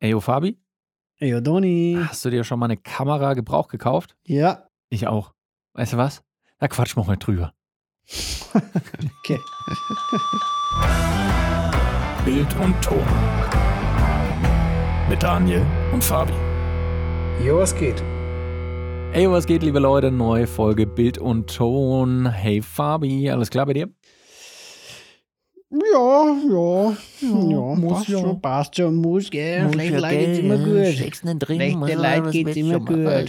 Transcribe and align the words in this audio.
Eyo 0.00 0.20
Fabi, 0.20 0.56
Ey, 1.18 1.42
Doni. 1.42 1.98
hast 2.08 2.24
du 2.24 2.30
dir 2.30 2.44
schon 2.44 2.60
mal 2.60 2.66
eine 2.66 2.76
Kamera 2.76 3.34
Gebrauch 3.34 3.66
gekauft? 3.68 4.16
Ja. 4.24 4.68
Ich 4.90 5.08
auch. 5.08 5.32
Weißt 5.72 5.94
du 5.94 5.96
was? 5.96 6.22
Da 6.58 6.68
quatschen 6.68 7.02
wir 7.02 7.06
heute 7.06 7.18
drüber. 7.26 7.52
Okay. 9.24 9.38
Bild 12.24 12.56
und 12.60 12.80
Ton. 12.82 13.04
Mit 15.10 15.22
Daniel 15.22 15.66
und 15.92 16.02
Fabi. 16.02 16.32
Jo, 17.44 17.58
was 17.58 17.74
geht? 17.74 18.00
Ey, 19.12 19.30
was 19.30 19.44
geht, 19.46 19.62
liebe 19.62 19.78
Leute? 19.80 20.10
Neue 20.10 20.46
Folge 20.46 20.86
Bild 20.86 21.18
und 21.18 21.54
Ton. 21.54 22.26
Hey 22.30 22.62
Fabi, 22.62 23.28
alles 23.30 23.50
klar 23.50 23.66
bei 23.66 23.74
dir? 23.74 23.88
Ja, 25.70 26.34
ja. 26.48 26.96
Ja, 27.20 27.74
muss 27.74 27.92
passt 27.92 28.08
ja. 28.08 28.18
schon, 28.20 28.40
passt 28.40 28.76
schon, 28.76 28.94
muss, 28.94 29.28
gell. 29.28 29.64
Muss 29.64 29.74
Schlechte 29.74 29.94
ja, 29.94 30.00
Leute 30.00 30.16
geht's 30.16 30.38
immer 30.38 30.56
gut. 30.56 30.86
Schlechten 30.94 31.38
drin, 31.38 31.56
Schlechte 31.56 32.02
Leute 32.02 32.30
geht's 32.30 32.56
immer 32.56 32.80
gut. 32.80 32.98
Äh, 32.98 33.24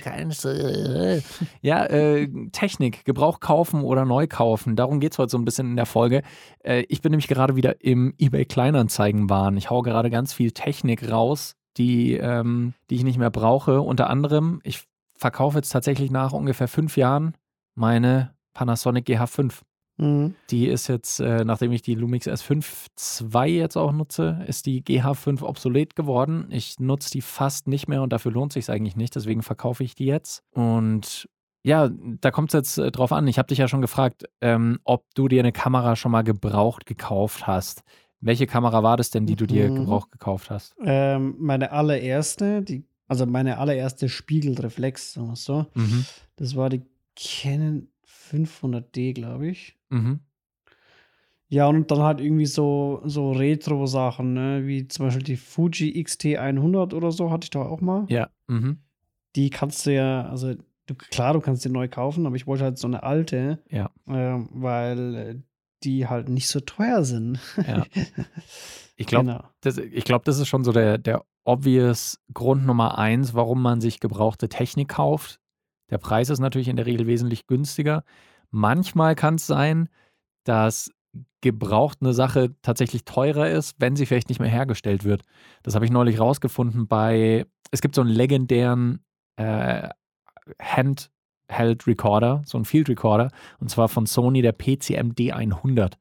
Ja, 1.62 1.86
äh, 1.88 2.30
Technik, 2.54 3.04
Gebrauch 3.04 3.42
kaufen 3.42 3.84
oder 3.84 4.06
neu 4.06 4.28
kaufen. 4.28 4.78
Darum 4.78 5.02
geht 5.02 5.12
es 5.12 5.20
heute 5.20 5.32
so 5.32 5.38
ein 5.38 5.44
bisschen 5.44 5.72
in 5.72 5.76
der 5.76 5.86
Folge. 5.86 6.22
Äh, 6.64 6.86
ich 6.88 7.02
bin 7.02 7.12
nämlich 7.12 7.28
gerade 7.28 7.58
wieder 7.58 7.84
im 7.84 8.14
eBay 8.18 8.46
Kleinanzeigenwahn. 8.46 9.58
Ich 9.58 9.70
hau 9.70 9.82
gerade 9.82 10.10
ganz 10.10 10.32
viel 10.32 10.52
Technik 10.52 11.12
raus, 11.12 11.58
die, 11.76 12.14
ähm, 12.14 12.74
die 12.90 12.96
ich 12.96 13.04
nicht 13.04 13.18
mehr 13.18 13.32
brauche. 13.32 13.82
Unter 13.82 14.10
anderem, 14.10 14.62
ich 14.64 14.84
verkaufe 15.18 15.58
jetzt 15.58 15.72
tatsächlich 15.72 16.10
nach 16.10 16.32
ungefähr 16.32 16.70
fünf 16.70 16.96
Jahren 16.96 17.34
meine 17.76 18.34
Panasonic 18.54 19.06
GH5. 19.08 19.62
Mhm. 20.00 20.36
Die 20.50 20.68
ist 20.68 20.88
jetzt, 20.88 21.20
äh, 21.20 21.44
nachdem 21.44 21.72
ich 21.72 21.82
die 21.82 21.94
Lumix 21.96 22.28
S5 22.28 22.88
II 23.36 23.58
jetzt 23.58 23.76
auch 23.78 23.92
nutze, 23.92 24.44
ist 24.48 24.66
die 24.66 24.82
GH5 24.84 25.44
obsolet 25.44 25.96
geworden. 25.96 26.48
Ich 26.50 26.80
nutze 26.80 27.12
die 27.12 27.22
fast 27.22 27.68
nicht 27.68 27.88
mehr 27.88 28.02
und 28.02 28.14
dafür 28.14 28.32
lohnt 28.32 28.54
sich 28.54 28.70
eigentlich 28.70 28.96
nicht. 28.96 29.16
Deswegen 29.16 29.42
verkaufe 29.44 29.84
ich 29.84 29.96
die 29.96 30.06
jetzt. 30.06 30.42
Und 30.52 31.28
ja, 31.64 31.90
da 32.22 32.32
kommt 32.32 32.50
es 32.50 32.54
jetzt 32.54 32.78
äh, 32.78 32.92
drauf 32.92 33.12
an. 33.12 33.28
Ich 33.28 33.38
habe 33.38 33.48
dich 33.48 33.58
ja 33.58 33.68
schon 33.68 33.82
gefragt, 33.82 34.24
ähm, 34.42 34.80
ob 34.86 35.06
du 35.14 35.28
dir 35.28 35.42
eine 35.42 35.52
Kamera 35.52 35.96
schon 35.96 36.12
mal 36.14 36.24
gebraucht 36.24 36.86
gekauft 36.86 37.46
hast. 37.48 37.84
Welche 38.22 38.48
Kamera 38.48 38.82
war 38.84 38.98
das 38.98 39.10
denn, 39.12 39.26
die 39.26 39.36
du 39.36 39.46
dir 39.46 39.70
Mhm. 39.70 39.76
gebraucht 39.76 40.12
gekauft 40.12 40.50
hast? 40.50 40.76
Ähm, 40.84 41.36
meine 41.40 41.72
allererste, 41.72 42.62
die, 42.62 42.84
also 43.08 43.26
meine 43.26 43.58
allererste 43.58 44.08
Spiegelreflex, 44.10 45.14
sagen 45.14 45.28
wir 45.28 45.36
so, 45.36 45.66
Mhm. 45.74 46.06
das 46.38 46.56
war 46.56 46.70
die 46.70 46.82
Canon 47.16 47.88
500D, 48.30 49.14
glaube 49.14 49.48
ich. 49.48 49.78
Mhm. 49.90 50.20
Ja, 51.52 51.68
und 51.68 51.90
dann 51.90 52.00
halt 52.00 52.22
irgendwie 52.22 52.46
so, 52.46 53.02
so 53.06 53.32
Retro-Sachen, 53.32 54.34
ne? 54.34 54.68
wie 54.68 54.88
zum 54.88 55.08
Beispiel 55.08 55.24
die 55.24 55.36
Fuji 55.38 56.00
XT100 56.04 56.94
oder 56.94 57.12
so, 57.12 57.32
hatte 57.32 57.46
ich 57.46 57.50
da 57.50 57.62
auch 57.64 57.82
mal. 57.82 58.06
Ja. 58.08 58.30
Mhm. 58.48 58.78
Die 59.36 59.50
kannst 59.50 59.86
du 59.86 59.94
ja, 59.94 60.28
also 60.30 60.54
du, 60.86 60.96
klar, 60.96 61.34
du 61.34 61.40
kannst 61.40 61.66
die 61.66 61.70
neu 61.70 61.88
kaufen, 61.88 62.28
aber 62.28 62.36
ich 62.36 62.46
wollte 62.46 62.64
halt 62.66 62.78
so 62.78 62.88
eine 62.88 63.02
alte, 63.02 63.64
Ja. 63.70 63.90
ähm, 64.08 64.50
weil 64.52 65.16
äh, 65.16 65.36
die 65.84 66.08
halt 66.08 66.30
nicht 66.30 66.48
so 66.48 66.60
teuer 66.60 67.04
sind. 67.04 67.40
Ja. 67.68 67.86
Ich 69.02 69.08
glaube, 69.08 69.28
genau. 69.28 69.44
das, 69.62 69.78
ich 69.78 70.04
glaube, 70.04 70.26
das 70.26 70.40
ist 70.40 70.50
schon 70.50 70.66
so 70.66 70.74
der, 70.74 70.98
der 70.98 71.24
obvious 71.46 72.20
Grund 72.34 72.66
Nummer 72.66 72.98
eins, 72.98 73.34
warum 73.34 73.62
man 73.62 73.80
sich 73.80 74.02
gebrauchte 74.02 74.50
Technik 74.50 74.90
kauft. 74.90 75.40
Der 75.90 75.98
Preis 75.98 76.30
ist 76.30 76.40
natürlich 76.40 76.68
in 76.68 76.76
der 76.76 76.86
Regel 76.86 77.08
wesentlich 77.08 77.48
günstiger. 77.48 78.04
Manchmal 78.52 79.16
kann 79.16 79.36
es 79.36 79.48
sein, 79.48 79.90
dass 80.44 80.92
gebraucht 81.42 82.00
eine 82.02 82.14
Sache 82.14 82.56
tatsächlich 82.62 83.06
teurer 83.06 83.50
ist, 83.50 83.76
wenn 83.80 83.96
sie 83.96 84.06
vielleicht 84.06 84.30
nicht 84.30 84.40
mehr 84.40 84.50
hergestellt 84.50 85.04
wird. 85.04 85.24
Das 85.64 85.76
habe 85.76 85.86
ich 85.86 85.92
neulich 85.92 86.20
rausgefunden 86.20 86.88
bei, 86.88 87.46
es 87.72 87.82
gibt 87.82 87.96
so 87.96 88.02
einen 88.02 88.10
legendären 88.10 89.04
äh, 89.38 89.90
Handheld 90.62 91.88
Recorder, 91.88 92.42
so 92.46 92.58
einen 92.58 92.66
Field 92.66 92.90
Recorder, 92.90 93.32
und 93.60 93.70
zwar 93.70 93.88
von 93.88 94.06
Sony, 94.06 94.42
der 94.42 94.52
PCM 94.52 95.12
D100. 95.14 95.94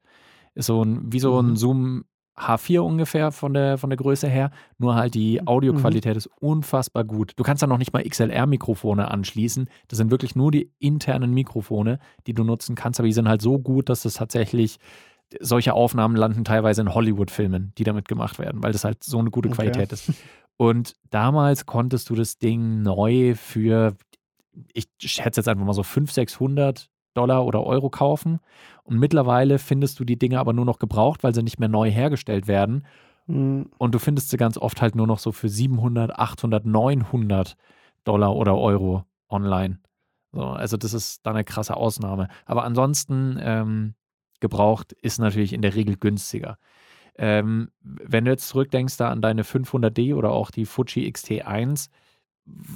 Ist 0.55 0.65
so 0.65 0.83
ein, 0.83 1.11
wie 1.11 1.19
so 1.19 1.39
ein 1.39 1.51
Mhm. 1.51 1.55
Zoom 1.55 2.05
H4 2.39 2.79
ungefähr 2.79 3.31
von 3.31 3.53
der, 3.53 3.77
von 3.77 3.89
der 3.89 3.97
Größe 3.97 4.27
her, 4.27 4.51
nur 4.77 4.95
halt 4.95 5.13
die 5.13 5.45
Audioqualität 5.45 6.15
ist 6.15 6.29
unfassbar 6.39 7.03
gut. 7.03 7.33
Du 7.35 7.43
kannst 7.43 7.61
da 7.61 7.67
noch 7.67 7.77
nicht 7.77 7.93
mal 7.93 8.03
XLR-Mikrofone 8.03 9.11
anschließen. 9.11 9.69
Das 9.87 9.97
sind 9.97 10.11
wirklich 10.11 10.35
nur 10.35 10.51
die 10.51 10.71
internen 10.79 11.33
Mikrofone, 11.33 11.99
die 12.27 12.33
du 12.33 12.43
nutzen 12.43 12.75
kannst, 12.75 12.99
aber 12.99 13.07
die 13.07 13.13
sind 13.13 13.27
halt 13.27 13.41
so 13.41 13.59
gut, 13.59 13.89
dass 13.89 14.03
das 14.03 14.15
tatsächlich 14.15 14.77
solche 15.39 15.73
Aufnahmen 15.73 16.15
landen 16.15 16.43
teilweise 16.43 16.81
in 16.81 16.93
Hollywood-Filmen, 16.93 17.73
die 17.77 17.83
damit 17.83 18.07
gemacht 18.07 18.39
werden, 18.39 18.63
weil 18.63 18.71
das 18.71 18.83
halt 18.83 19.03
so 19.03 19.19
eine 19.19 19.29
gute 19.29 19.49
Okay. 19.49 19.57
Qualität 19.57 19.91
ist. 19.91 20.11
Und 20.57 20.95
damals 21.09 21.65
konntest 21.65 22.09
du 22.09 22.15
das 22.15 22.37
Ding 22.37 22.81
neu 22.81 23.35
für, 23.35 23.95
ich 24.73 24.87
schätze 24.99 25.39
jetzt 25.39 25.47
einfach 25.47 25.65
mal 25.65 25.73
so 25.73 25.83
500, 25.83 26.15
600 26.15 26.89
Dollar 27.13 27.45
oder 27.45 27.63
Euro 27.63 27.89
kaufen. 27.89 28.39
Und 28.83 28.99
mittlerweile 28.99 29.59
findest 29.59 29.99
du 29.99 30.05
die 30.05 30.17
Dinge 30.17 30.39
aber 30.39 30.53
nur 30.53 30.65
noch 30.65 30.79
gebraucht, 30.79 31.23
weil 31.23 31.33
sie 31.33 31.43
nicht 31.43 31.59
mehr 31.59 31.69
neu 31.69 31.89
hergestellt 31.91 32.47
werden. 32.47 32.85
Mhm. 33.27 33.69
Und 33.77 33.95
du 33.95 33.99
findest 33.99 34.29
sie 34.29 34.37
ganz 34.37 34.57
oft 34.57 34.81
halt 34.81 34.95
nur 34.95 35.07
noch 35.07 35.19
so 35.19 35.31
für 35.31 35.49
700, 35.49 36.17
800, 36.17 36.65
900 36.65 37.55
Dollar 38.03 38.35
oder 38.35 38.57
Euro 38.57 39.05
online. 39.29 39.79
So, 40.31 40.43
also 40.43 40.77
das 40.77 40.93
ist 40.93 41.25
dann 41.25 41.35
eine 41.35 41.43
krasse 41.43 41.75
Ausnahme. 41.75 42.27
Aber 42.45 42.63
ansonsten 42.63 43.37
ähm, 43.41 43.95
gebraucht 44.39 44.93
ist 44.93 45.19
natürlich 45.19 45.53
in 45.53 45.61
der 45.61 45.75
Regel 45.75 45.97
günstiger. 45.97 46.57
Ähm, 47.17 47.69
wenn 47.81 48.25
du 48.25 48.31
jetzt 48.31 48.47
zurückdenkst 48.47 48.97
da 48.97 49.09
an 49.09 49.21
deine 49.21 49.43
500D 49.43 50.15
oder 50.15 50.31
auch 50.31 50.51
die 50.51 50.65
Fuji 50.65 51.09
XT1, 51.09 51.89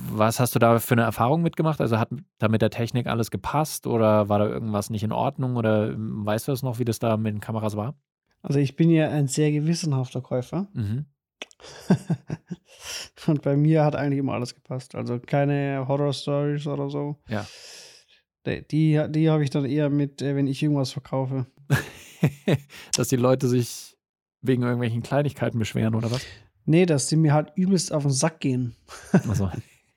was 0.10 0.40
hast 0.40 0.56
du 0.56 0.60
da 0.60 0.80
für 0.80 0.94
eine 0.94 1.04
Erfahrung 1.04 1.42
mitgemacht? 1.42 1.82
Also 1.82 1.98
hat 2.00 2.10
da 2.38 2.48
mit 2.48 2.62
der 2.62 2.70
Technik 2.70 3.08
alles 3.08 3.32
gepasst 3.32 3.88
oder 3.88 4.30
war 4.30 4.40
da 4.40 4.48
irgendwas 4.48 4.90
nicht 4.90 5.04
in 5.04 5.12
Ordnung 5.12 5.56
oder 5.56 5.92
ähm, 5.92 6.26
weißt 6.26 6.48
du 6.48 6.52
das 6.52 6.64
noch, 6.64 6.80
wie 6.80 6.86
das 6.86 7.00
da 7.00 7.18
mit 7.18 7.34
den 7.34 7.42
Kameras 7.42 7.76
war? 7.76 7.96
Also 8.42 8.60
ich 8.60 8.76
bin 8.76 8.90
ja 8.90 9.10
ein 9.10 9.28
sehr 9.28 9.52
gewissenhafter 9.52 10.22
Käufer. 10.22 10.68
Mhm. 10.74 11.06
Und 13.28 13.42
bei 13.42 13.56
mir 13.56 13.86
hat 13.86 13.96
eigentlich 13.96 14.20
immer 14.20 14.34
alles 14.34 14.54
gepasst. 14.54 14.96
Also 14.96 15.20
keine 15.20 15.86
Horror-Stories 15.88 16.68
oder 16.68 16.90
so. 16.90 17.18
Ja. 17.28 17.46
Die, 18.46 18.68
die, 18.68 19.06
die 19.10 19.30
habe 19.30 19.44
ich 19.44 19.50
dann 19.50 19.66
eher 19.66 19.90
mit, 19.90 20.22
äh, 20.22 20.36
wenn 20.36 20.48
ich 20.48 20.62
irgendwas 20.62 20.92
verkaufe. 20.92 21.46
dass 22.96 23.08
die 23.08 23.16
Leute 23.16 23.48
sich 23.48 23.96
wegen 24.42 24.64
irgendwelchen 24.64 25.02
Kleinigkeiten 25.02 25.58
beschweren 25.58 25.96
oder 25.96 26.12
was? 26.12 26.26
Nee, 26.66 26.86
dass 26.86 27.08
die 27.08 27.16
mir 27.18 27.34
halt 27.34 27.52
übelst 27.56 27.92
auf 27.92 28.04
den 28.04 28.12
Sack 28.12 28.40
gehen. 28.40 28.76
Also, 29.12 29.50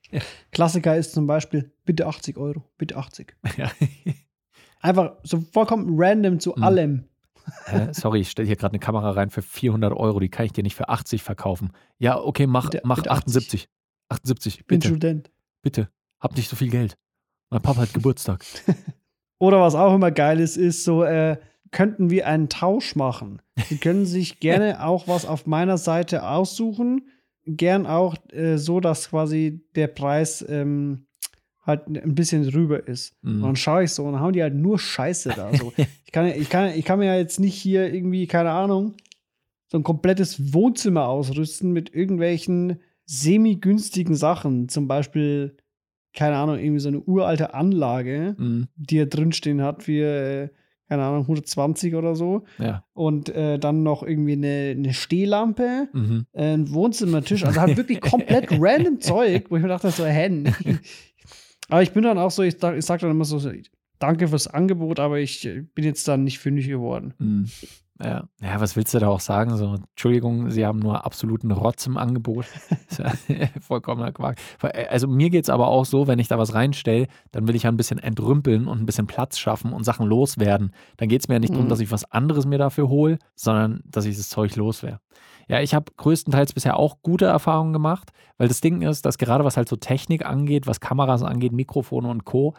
Klassiker 0.52 0.96
ist 0.96 1.12
zum 1.12 1.26
Beispiel, 1.26 1.72
bitte 1.84 2.06
80 2.06 2.36
Euro, 2.36 2.62
bitte 2.78 2.96
80. 2.96 3.36
ja. 3.56 3.70
Einfach 4.80 5.12
so 5.22 5.40
vollkommen 5.52 5.94
random 5.96 6.40
zu 6.40 6.54
Mhm. 6.56 6.62
allem. 6.62 7.04
Hä? 7.66 7.88
Sorry, 7.92 8.20
ich 8.20 8.30
stelle 8.30 8.46
hier 8.46 8.56
gerade 8.56 8.72
eine 8.72 8.80
Kamera 8.80 9.10
rein 9.12 9.30
für 9.30 9.42
400 9.42 9.92
Euro, 9.92 10.18
die 10.18 10.28
kann 10.28 10.46
ich 10.46 10.52
dir 10.52 10.64
nicht 10.64 10.74
für 10.74 10.88
80 10.88 11.22
verkaufen. 11.22 11.70
Ja, 11.98 12.18
okay, 12.20 12.46
mach, 12.46 12.70
Bitte- 12.70 12.82
mach 12.84 12.96
bitte 12.96 13.10
78. 13.12 13.68
78, 14.08 14.66
Bin 14.66 14.78
bitte, 14.80 14.88
Student. 14.88 15.30
bitte. 15.62 15.88
Hab 16.20 16.36
nicht 16.36 16.48
so 16.48 16.56
viel 16.56 16.70
Geld. 16.70 16.96
Mein 17.50 17.62
Papa 17.62 17.82
hat 17.82 17.94
Geburtstag. 17.94 18.44
Oder 19.38 19.60
was 19.60 19.74
auch 19.76 19.94
immer 19.94 20.10
geil 20.10 20.40
ist, 20.40 20.56
ist 20.56 20.82
so, 20.84 21.04
äh, 21.04 21.36
könnten 21.76 22.08
wir 22.08 22.26
einen 22.26 22.48
Tausch 22.48 22.96
machen? 22.96 23.42
Sie 23.68 23.76
können 23.76 24.06
sich 24.06 24.40
gerne 24.40 24.82
auch 24.82 25.08
was 25.08 25.26
auf 25.26 25.46
meiner 25.46 25.76
Seite 25.76 26.26
aussuchen. 26.26 27.02
Gern 27.44 27.86
auch 27.86 28.16
äh, 28.32 28.56
so, 28.56 28.80
dass 28.80 29.10
quasi 29.10 29.60
der 29.74 29.88
Preis 29.88 30.42
ähm, 30.48 31.04
halt 31.66 31.86
ein 31.86 32.14
bisschen 32.14 32.48
drüber 32.48 32.88
ist. 32.88 33.14
Mhm. 33.20 33.34
Und 33.34 33.42
dann 33.42 33.56
schaue 33.56 33.84
ich 33.84 33.90
so 33.90 34.04
und 34.04 34.14
dann 34.14 34.22
haben 34.22 34.32
die 34.32 34.42
halt 34.42 34.54
nur 34.54 34.78
Scheiße 34.78 35.34
da. 35.36 35.54
So. 35.54 35.70
ich, 36.06 36.12
kann, 36.12 36.26
ich, 36.28 36.48
kann, 36.48 36.70
ich 36.74 36.84
kann 36.86 36.98
mir 36.98 37.06
ja 37.08 37.16
jetzt 37.16 37.40
nicht 37.40 37.56
hier 37.56 37.92
irgendwie, 37.92 38.26
keine 38.26 38.52
Ahnung, 38.52 38.94
so 39.66 39.76
ein 39.76 39.84
komplettes 39.84 40.54
Wohnzimmer 40.54 41.06
ausrüsten 41.08 41.72
mit 41.74 41.92
irgendwelchen 41.94 42.80
semi-günstigen 43.04 44.14
Sachen. 44.14 44.70
Zum 44.70 44.88
Beispiel, 44.88 45.58
keine 46.14 46.36
Ahnung, 46.36 46.58
irgendwie 46.58 46.80
so 46.80 46.88
eine 46.88 47.00
uralte 47.00 47.52
Anlage 47.52 48.34
Mhm. 48.38 48.68
die 48.76 48.96
er 48.96 49.06
drinstehen 49.06 49.60
hat 49.60 49.86
äh, 49.88 50.48
keine 50.88 51.02
Ahnung, 51.04 51.22
120 51.22 51.94
oder 51.94 52.14
so. 52.14 52.44
Ja. 52.58 52.84
Und 52.94 53.28
äh, 53.30 53.58
dann 53.58 53.82
noch 53.82 54.02
irgendwie 54.02 54.32
eine, 54.34 54.74
eine 54.76 54.94
Stehlampe, 54.94 55.88
Mhm. 55.92 56.26
äh, 56.32 56.54
ein 56.54 56.72
Wohnzimmertisch. 56.72 57.44
Also 57.44 57.60
halt 57.60 57.76
wirklich 57.76 58.00
komplett 58.00 58.48
random 58.52 59.00
Zeug, 59.00 59.46
wo 59.50 59.56
ich 59.56 59.62
mir 59.62 59.68
dachte, 59.68 59.90
so, 59.90 60.04
hä? 60.04 60.44
aber 61.68 61.82
ich 61.82 61.92
bin 61.92 62.02
dann 62.04 62.18
auch 62.18 62.30
so, 62.30 62.42
ich, 62.42 62.56
sag- 62.58 62.76
ich 62.76 62.84
sag 62.84 63.00
dann 63.00 63.10
immer 63.10 63.24
so, 63.24 63.38
so, 63.38 63.50
danke 63.98 64.28
fürs 64.28 64.46
Angebot, 64.46 65.00
aber 65.00 65.18
ich 65.18 65.44
äh, 65.46 65.62
bin 65.74 65.84
jetzt 65.84 66.06
dann 66.06 66.24
nicht 66.24 66.38
fündig 66.38 66.68
geworden. 66.68 67.14
Mhm. 67.18 67.46
Ja. 68.02 68.24
ja, 68.42 68.60
was 68.60 68.76
willst 68.76 68.92
du 68.92 68.98
da 68.98 69.08
auch 69.08 69.20
sagen? 69.20 69.56
So, 69.56 69.74
Entschuldigung, 69.74 70.50
Sie 70.50 70.66
haben 70.66 70.80
nur 70.80 71.06
absoluten 71.06 71.50
Rotz 71.50 71.86
im 71.86 71.96
Angebot. 71.96 72.44
vollkommener 73.60 74.12
Quark. 74.12 74.38
Also 74.90 75.08
mir 75.08 75.30
geht 75.30 75.44
es 75.44 75.50
aber 75.50 75.68
auch 75.68 75.86
so, 75.86 76.06
wenn 76.06 76.18
ich 76.18 76.28
da 76.28 76.38
was 76.38 76.52
reinstelle, 76.52 77.06
dann 77.32 77.48
will 77.48 77.54
ich 77.54 77.62
ja 77.62 77.70
ein 77.70 77.76
bisschen 77.78 77.98
entrümpeln 77.98 78.66
und 78.66 78.80
ein 78.80 78.86
bisschen 78.86 79.06
Platz 79.06 79.38
schaffen 79.38 79.72
und 79.72 79.84
Sachen 79.84 80.06
loswerden. 80.06 80.72
Dann 80.98 81.08
geht 81.08 81.22
es 81.22 81.28
mir 81.28 81.34
ja 81.36 81.40
nicht 81.40 81.50
mhm. 81.50 81.54
darum, 81.54 81.68
dass 81.70 81.80
ich 81.80 81.90
was 81.90 82.10
anderes 82.10 82.44
mir 82.44 82.58
dafür 82.58 82.88
hole, 82.88 83.18
sondern 83.34 83.80
dass 83.86 84.04
ich 84.04 84.16
das 84.16 84.28
Zeug 84.28 84.54
loswerde. 84.56 85.00
Ja, 85.48 85.60
ich 85.60 85.74
habe 85.74 85.92
größtenteils 85.96 86.52
bisher 86.52 86.76
auch 86.76 86.98
gute 87.02 87.26
Erfahrungen 87.26 87.72
gemacht, 87.72 88.10
weil 88.36 88.48
das 88.48 88.60
Ding 88.60 88.82
ist, 88.82 89.06
dass 89.06 89.16
gerade 89.16 89.44
was 89.44 89.56
halt 89.56 89.68
so 89.68 89.76
Technik 89.76 90.26
angeht, 90.26 90.66
was 90.66 90.80
Kameras 90.80 91.22
angeht, 91.22 91.52
Mikrofone 91.52 92.08
und 92.08 92.24
Co., 92.24 92.54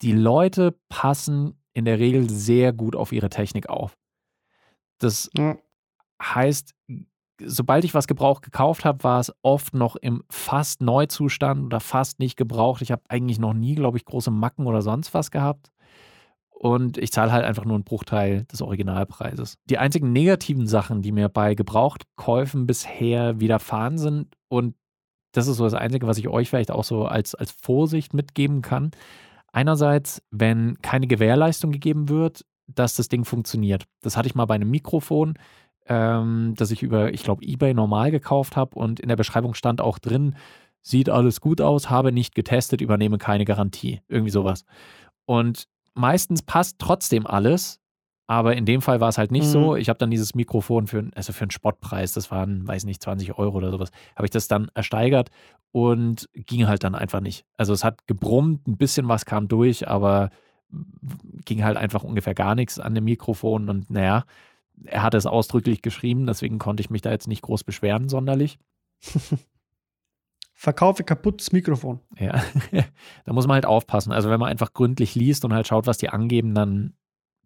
die 0.00 0.12
Leute 0.12 0.74
passen 0.88 1.58
in 1.74 1.84
der 1.84 1.98
Regel 1.98 2.30
sehr 2.30 2.72
gut 2.72 2.96
auf 2.96 3.12
ihre 3.12 3.28
Technik 3.28 3.68
auf. 3.68 3.98
Das 5.04 5.30
ja. 5.36 5.56
heißt, 6.22 6.74
sobald 7.40 7.84
ich 7.84 7.94
was 7.94 8.06
gebraucht 8.06 8.42
gekauft 8.42 8.84
habe, 8.84 9.04
war 9.04 9.20
es 9.20 9.32
oft 9.42 9.74
noch 9.74 9.96
im 9.96 10.22
fast 10.30 10.80
Neuzustand 10.80 11.64
oder 11.64 11.80
fast 11.80 12.18
nicht 12.18 12.36
gebraucht. 12.36 12.82
Ich 12.82 12.90
habe 12.90 13.02
eigentlich 13.08 13.38
noch 13.38 13.54
nie, 13.54 13.74
glaube 13.74 13.98
ich, 13.98 14.04
große 14.04 14.30
Macken 14.30 14.66
oder 14.66 14.82
sonst 14.82 15.14
was 15.14 15.30
gehabt. 15.30 15.70
Und 16.50 16.96
ich 16.96 17.12
zahle 17.12 17.32
halt 17.32 17.44
einfach 17.44 17.64
nur 17.64 17.74
einen 17.74 17.84
Bruchteil 17.84 18.44
des 18.44 18.62
Originalpreises. 18.62 19.58
Die 19.66 19.76
einzigen 19.76 20.12
negativen 20.12 20.66
Sachen, 20.66 21.02
die 21.02 21.12
mir 21.12 21.28
bei 21.28 21.54
Gebrauchtkäufen 21.54 22.66
bisher 22.66 23.40
widerfahren 23.40 23.98
sind, 23.98 24.34
und 24.48 24.74
das 25.32 25.48
ist 25.48 25.56
so 25.56 25.64
das 25.64 25.74
Einzige, 25.74 26.06
was 26.06 26.16
ich 26.16 26.28
euch 26.28 26.48
vielleicht 26.48 26.70
auch 26.70 26.84
so 26.84 27.06
als, 27.06 27.34
als 27.34 27.50
Vorsicht 27.50 28.14
mitgeben 28.14 28.62
kann. 28.62 28.92
Einerseits, 29.52 30.22
wenn 30.30 30.78
keine 30.80 31.06
Gewährleistung 31.06 31.72
gegeben 31.72 32.08
wird, 32.08 32.46
dass 32.66 32.94
das 32.94 33.08
Ding 33.08 33.24
funktioniert. 33.24 33.84
Das 34.02 34.16
hatte 34.16 34.28
ich 34.28 34.34
mal 34.34 34.46
bei 34.46 34.54
einem 34.54 34.70
Mikrofon, 34.70 35.34
ähm, 35.86 36.54
das 36.56 36.70
ich 36.70 36.82
über, 36.82 37.12
ich 37.12 37.22
glaube, 37.22 37.44
eBay 37.44 37.74
normal 37.74 38.10
gekauft 38.10 38.56
habe 38.56 38.78
und 38.78 39.00
in 39.00 39.08
der 39.08 39.16
Beschreibung 39.16 39.54
stand 39.54 39.80
auch 39.80 39.98
drin, 39.98 40.36
sieht 40.82 41.08
alles 41.08 41.40
gut 41.40 41.60
aus, 41.60 41.90
habe 41.90 42.12
nicht 42.12 42.34
getestet, 42.34 42.80
übernehme 42.80 43.18
keine 43.18 43.44
Garantie. 43.44 44.02
Irgendwie 44.08 44.30
sowas. 44.30 44.64
Und 45.24 45.66
meistens 45.94 46.42
passt 46.42 46.78
trotzdem 46.78 47.26
alles, 47.26 47.80
aber 48.26 48.56
in 48.56 48.66
dem 48.66 48.82
Fall 48.82 49.00
war 49.00 49.08
es 49.08 49.18
halt 49.18 49.30
nicht 49.30 49.46
mhm. 49.46 49.50
so. 49.50 49.76
Ich 49.76 49.88
habe 49.88 49.98
dann 49.98 50.10
dieses 50.10 50.34
Mikrofon 50.34 50.86
für, 50.86 51.10
also 51.14 51.32
für 51.32 51.42
einen 51.42 51.50
Spottpreis, 51.50 52.12
das 52.12 52.30
waren, 52.30 52.66
weiß 52.66 52.84
nicht, 52.84 53.02
20 53.02 53.38
Euro 53.38 53.56
oder 53.56 53.70
sowas, 53.70 53.90
habe 54.16 54.26
ich 54.26 54.30
das 54.30 54.48
dann 54.48 54.70
ersteigert 54.74 55.30
und 55.72 56.28
ging 56.34 56.66
halt 56.66 56.84
dann 56.84 56.94
einfach 56.94 57.20
nicht. 57.20 57.44
Also 57.56 57.72
es 57.72 57.84
hat 57.84 58.06
gebrummt, 58.06 58.66
ein 58.68 58.76
bisschen 58.76 59.08
was 59.08 59.24
kam 59.24 59.48
durch, 59.48 59.88
aber 59.88 60.30
ging 61.44 61.64
halt 61.64 61.76
einfach 61.76 62.02
ungefähr 62.02 62.34
gar 62.34 62.54
nichts 62.54 62.78
an 62.78 62.94
dem 62.94 63.04
Mikrofon 63.04 63.68
und 63.68 63.90
naja, 63.90 64.24
er 64.84 65.02
hat 65.02 65.14
es 65.14 65.26
ausdrücklich 65.26 65.82
geschrieben, 65.82 66.26
deswegen 66.26 66.58
konnte 66.58 66.80
ich 66.80 66.90
mich 66.90 67.02
da 67.02 67.10
jetzt 67.10 67.28
nicht 67.28 67.42
groß 67.42 67.64
beschweren, 67.64 68.08
sonderlich. 68.08 68.58
Verkaufe 70.56 71.04
kaputtes 71.04 71.52
Mikrofon. 71.52 72.00
Ja, 72.18 72.42
da 73.24 73.32
muss 73.32 73.46
man 73.46 73.54
halt 73.54 73.66
aufpassen. 73.66 74.12
Also 74.12 74.30
wenn 74.30 74.40
man 74.40 74.48
einfach 74.48 74.72
gründlich 74.72 75.14
liest 75.14 75.44
und 75.44 75.52
halt 75.52 75.66
schaut, 75.66 75.86
was 75.86 75.98
die 75.98 76.08
angeben, 76.08 76.54
dann 76.54 76.94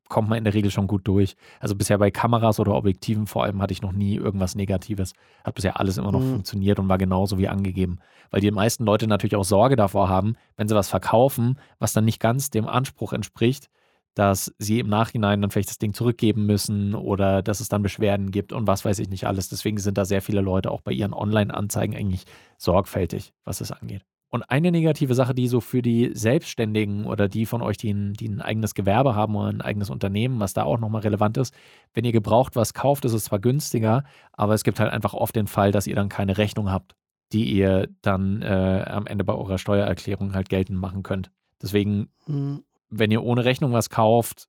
kommt 0.08 0.28
man 0.28 0.38
in 0.38 0.44
der 0.44 0.54
Regel 0.54 0.70
schon 0.70 0.86
gut 0.86 1.06
durch. 1.06 1.36
Also 1.60 1.74
bisher 1.74 1.98
bei 1.98 2.10
Kameras 2.10 2.60
oder 2.60 2.74
Objektiven 2.74 3.26
vor 3.26 3.44
allem 3.44 3.60
hatte 3.60 3.72
ich 3.72 3.82
noch 3.82 3.92
nie 3.92 4.16
irgendwas 4.16 4.54
Negatives. 4.54 5.12
Hat 5.44 5.54
bisher 5.54 5.78
alles 5.78 5.98
immer 5.98 6.12
noch 6.12 6.20
mhm. 6.20 6.30
funktioniert 6.30 6.78
und 6.78 6.88
war 6.88 6.98
genauso 6.98 7.38
wie 7.38 7.48
angegeben. 7.48 7.98
Weil 8.30 8.40
die 8.40 8.50
meisten 8.50 8.84
Leute 8.84 9.06
natürlich 9.06 9.36
auch 9.36 9.44
Sorge 9.44 9.76
davor 9.76 10.08
haben, 10.08 10.36
wenn 10.56 10.68
sie 10.68 10.74
was 10.74 10.88
verkaufen, 10.88 11.58
was 11.78 11.92
dann 11.92 12.04
nicht 12.04 12.20
ganz 12.20 12.50
dem 12.50 12.66
Anspruch 12.66 13.12
entspricht, 13.12 13.68
dass 14.14 14.52
sie 14.58 14.80
im 14.80 14.88
Nachhinein 14.88 15.40
dann 15.40 15.50
vielleicht 15.50 15.70
das 15.70 15.78
Ding 15.78 15.94
zurückgeben 15.94 16.44
müssen 16.44 16.94
oder 16.94 17.42
dass 17.42 17.60
es 17.60 17.68
dann 17.68 17.82
Beschwerden 17.82 18.30
gibt 18.30 18.52
und 18.52 18.66
was 18.66 18.84
weiß 18.84 18.98
ich 18.98 19.08
nicht 19.08 19.26
alles. 19.26 19.48
Deswegen 19.48 19.78
sind 19.78 19.96
da 19.96 20.04
sehr 20.04 20.22
viele 20.22 20.40
Leute 20.40 20.70
auch 20.70 20.80
bei 20.80 20.92
ihren 20.92 21.12
Online-Anzeigen 21.12 21.94
eigentlich 21.94 22.24
sorgfältig, 22.56 23.32
was 23.44 23.60
es 23.60 23.70
angeht. 23.70 24.04
Und 24.30 24.42
eine 24.50 24.70
negative 24.70 25.14
Sache, 25.14 25.34
die 25.34 25.48
so 25.48 25.60
für 25.60 25.80
die 25.80 26.10
Selbstständigen 26.12 27.06
oder 27.06 27.28
die 27.28 27.46
von 27.46 27.62
euch, 27.62 27.78
die 27.78 27.92
ein, 27.92 28.12
die 28.12 28.28
ein 28.28 28.42
eigenes 28.42 28.74
Gewerbe 28.74 29.14
haben 29.14 29.34
oder 29.34 29.48
ein 29.48 29.62
eigenes 29.62 29.88
Unternehmen, 29.88 30.38
was 30.38 30.52
da 30.52 30.64
auch 30.64 30.78
nochmal 30.78 31.00
relevant 31.00 31.38
ist, 31.38 31.54
wenn 31.94 32.04
ihr 32.04 32.12
gebraucht 32.12 32.54
was 32.54 32.74
kauft, 32.74 33.06
ist 33.06 33.14
es 33.14 33.24
zwar 33.24 33.38
günstiger, 33.38 34.04
aber 34.32 34.52
es 34.52 34.64
gibt 34.64 34.80
halt 34.80 34.92
einfach 34.92 35.14
oft 35.14 35.34
den 35.34 35.46
Fall, 35.46 35.72
dass 35.72 35.86
ihr 35.86 35.96
dann 35.96 36.10
keine 36.10 36.36
Rechnung 36.36 36.70
habt, 36.70 36.94
die 37.32 37.50
ihr 37.50 37.88
dann 38.02 38.42
äh, 38.42 38.84
am 38.86 39.06
Ende 39.06 39.24
bei 39.24 39.32
eurer 39.32 39.56
Steuererklärung 39.56 40.34
halt 40.34 40.50
geltend 40.50 40.78
machen 40.78 41.02
könnt. 41.02 41.30
Deswegen, 41.62 42.10
mhm. 42.26 42.64
wenn 42.90 43.10
ihr 43.10 43.22
ohne 43.22 43.46
Rechnung 43.46 43.72
was 43.72 43.88
kauft, 43.88 44.46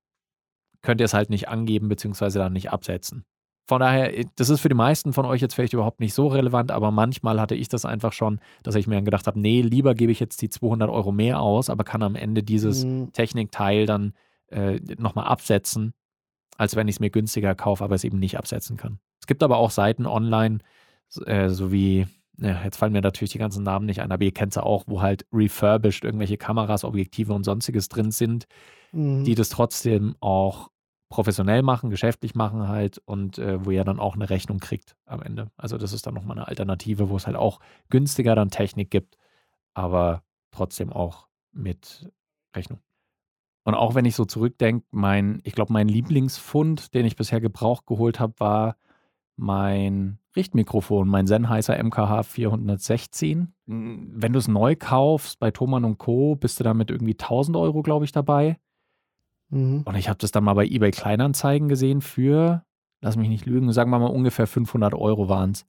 könnt 0.81 0.99
ihr 0.99 1.05
es 1.05 1.13
halt 1.13 1.29
nicht 1.29 1.47
angeben 1.47 1.87
bzw. 1.87 2.31
dann 2.31 2.53
nicht 2.53 2.71
absetzen. 2.71 3.23
Von 3.69 3.81
daher, 3.81 4.17
äh, 4.17 4.25
das 4.35 4.49
ist 4.49 4.61
für 4.61 4.69
die 4.69 4.75
meisten 4.75 5.13
von 5.13 5.27
euch 5.27 5.41
jetzt 5.41 5.53
vielleicht 5.53 5.73
überhaupt 5.73 5.99
nicht 5.99 6.15
so 6.15 6.25
relevant, 6.25 6.71
aber 6.71 6.89
manchmal 6.89 7.39
hatte 7.39 7.53
ich 7.53 7.69
das 7.69 7.85
einfach 7.85 8.13
schon, 8.13 8.39
dass 8.63 8.73
ich 8.73 8.87
mir 8.87 8.95
dann 8.95 9.05
gedacht 9.05 9.27
habe, 9.27 9.39
nee, 9.39 9.61
lieber 9.61 9.93
gebe 9.93 10.11
ich 10.11 10.19
jetzt 10.19 10.41
die 10.41 10.49
200 10.49 10.89
Euro 10.89 11.11
mehr 11.11 11.39
aus, 11.39 11.69
aber 11.69 11.83
kann 11.83 12.01
am 12.01 12.15
Ende 12.15 12.41
dieses 12.41 12.83
mhm. 12.83 13.13
Technikteil 13.13 13.85
dann 13.85 14.13
äh, 14.47 14.79
nochmal 14.97 15.25
absetzen, 15.25 15.93
als 16.57 16.75
wenn 16.75 16.87
ich 16.87 16.95
es 16.95 16.99
mir 16.99 17.11
günstiger 17.11 17.53
kaufe, 17.53 17.83
aber 17.83 17.93
es 17.93 18.03
eben 18.03 18.17
nicht 18.17 18.39
absetzen 18.39 18.75
kann. 18.75 18.97
Es 19.21 19.27
gibt 19.27 19.43
aber 19.43 19.57
auch 19.57 19.69
Seiten 19.69 20.07
online, 20.07 20.57
äh, 21.27 21.49
so 21.49 21.71
wie, 21.71 22.07
ja, 22.39 22.63
jetzt 22.63 22.77
fallen 22.77 22.93
mir 22.93 23.01
natürlich 23.01 23.33
die 23.33 23.37
ganzen 23.37 23.61
Namen 23.61 23.85
nicht 23.85 24.01
ein, 24.01 24.11
aber 24.11 24.23
ihr 24.23 24.33
kennt 24.33 24.53
es 24.53 24.55
ja 24.55 24.63
auch, 24.63 24.85
wo 24.87 25.03
halt 25.03 25.27
refurbished 25.31 26.03
irgendwelche 26.03 26.37
Kameras, 26.37 26.83
Objektive 26.83 27.33
und 27.33 27.43
sonstiges 27.43 27.87
drin 27.87 28.09
sind, 28.09 28.47
mhm. 28.93 29.25
die 29.25 29.35
das 29.35 29.49
trotzdem 29.49 30.15
auch 30.21 30.71
professionell 31.09 31.63
machen, 31.63 31.89
geschäftlich 31.89 32.35
machen 32.35 32.67
halt 32.67 32.99
und 32.99 33.39
äh, 33.39 33.65
wo 33.65 33.71
ihr 33.71 33.83
dann 33.83 33.99
auch 33.99 34.15
eine 34.15 34.29
Rechnung 34.29 34.59
kriegt 34.59 34.95
am 35.05 35.21
Ende. 35.21 35.49
Also 35.57 35.77
das 35.77 35.91
ist 35.91 36.05
dann 36.05 36.13
nochmal 36.13 36.37
eine 36.37 36.47
Alternative, 36.47 37.09
wo 37.09 37.17
es 37.17 37.25
halt 37.25 37.35
auch 37.35 37.59
günstiger 37.89 38.35
dann 38.35 38.51
Technik 38.51 38.91
gibt, 38.91 39.17
aber 39.73 40.23
trotzdem 40.51 40.93
auch 40.93 41.27
mit 41.51 42.11
Rechnung. 42.55 42.79
Und 43.63 43.73
auch 43.75 43.95
wenn 43.95 44.05
ich 44.05 44.15
so 44.15 44.25
zurückdenke, 44.25 44.85
mein, 44.91 45.41
ich 45.43 45.53
glaube, 45.53 45.73
mein 45.73 45.87
Lieblingsfund, 45.87 46.93
den 46.93 47.05
ich 47.05 47.15
bisher 47.15 47.41
Gebrauch 47.41 47.85
geholt 47.85 48.19
habe, 48.19 48.33
war 48.37 48.77
mein 49.35 50.19
Richtmikrofon, 50.35 51.07
mein 51.07 51.27
Sennheiser 51.27 51.81
MKH 51.81 52.23
416. 52.23 53.53
Wenn 53.65 54.33
du 54.33 54.39
es 54.39 54.47
neu 54.47 54.75
kaufst 54.75 55.39
bei 55.39 55.51
Thomann 55.51 55.85
und 55.85 55.97
Co., 55.97 56.35
bist 56.35 56.59
du 56.59 56.63
damit 56.63 56.91
irgendwie 56.91 57.13
1000 57.13 57.57
Euro, 57.57 57.81
glaube 57.81 58.05
ich, 58.05 58.11
dabei. 58.11 58.59
Mhm. 59.49 59.83
Und 59.85 59.95
ich 59.95 60.09
habe 60.09 60.17
das 60.19 60.31
dann 60.31 60.43
mal 60.43 60.53
bei 60.53 60.65
eBay 60.65 60.91
Kleinanzeigen 60.91 61.69
gesehen 61.69 62.01
für, 62.01 62.63
lass 63.01 63.17
mich 63.17 63.29
nicht 63.29 63.45
lügen, 63.45 63.71
sagen 63.71 63.91
wir 63.91 63.99
mal 63.99 64.07
ungefähr 64.07 64.47
500 64.47 64.93
Euro 64.93 65.29
waren 65.29 65.51
es. 65.51 65.65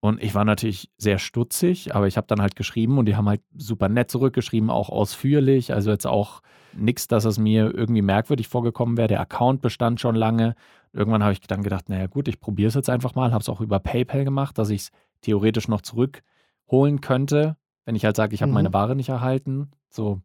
Und 0.00 0.22
ich 0.22 0.34
war 0.34 0.44
natürlich 0.44 0.92
sehr 0.96 1.18
stutzig, 1.18 1.94
aber 1.94 2.06
ich 2.06 2.16
habe 2.16 2.28
dann 2.28 2.40
halt 2.40 2.54
geschrieben 2.54 2.98
und 2.98 3.06
die 3.06 3.16
haben 3.16 3.28
halt 3.28 3.42
super 3.56 3.88
nett 3.88 4.10
zurückgeschrieben, 4.10 4.70
auch 4.70 4.90
ausführlich. 4.90 5.72
Also 5.72 5.90
jetzt 5.90 6.06
auch 6.06 6.40
nichts, 6.72 7.08
dass 7.08 7.24
es 7.24 7.38
mir 7.38 7.74
irgendwie 7.74 8.02
merkwürdig 8.02 8.46
vorgekommen 8.46 8.96
wäre. 8.96 9.08
Der 9.08 9.20
Account 9.20 9.60
bestand 9.60 10.00
schon 10.00 10.14
lange. 10.14 10.54
Irgendwann 10.92 11.24
habe 11.24 11.32
ich 11.32 11.40
dann 11.40 11.62
gedacht, 11.62 11.88
naja 11.88 12.06
gut, 12.06 12.28
ich 12.28 12.38
probiere 12.38 12.68
es 12.68 12.74
jetzt 12.74 12.90
einfach 12.90 13.16
mal. 13.16 13.32
Habe 13.32 13.42
es 13.42 13.48
auch 13.48 13.60
über 13.60 13.80
PayPal 13.80 14.24
gemacht, 14.24 14.56
dass 14.58 14.70
ich 14.70 14.82
es 14.82 14.90
theoretisch 15.22 15.66
noch 15.66 15.82
zurückholen 15.82 17.00
könnte, 17.00 17.56
wenn 17.84 17.96
ich 17.96 18.04
halt 18.04 18.14
sage, 18.14 18.34
ich 18.34 18.42
habe 18.42 18.50
mhm. 18.50 18.54
meine 18.54 18.72
Ware 18.72 18.94
nicht 18.94 19.08
erhalten. 19.08 19.72
So 19.90 20.20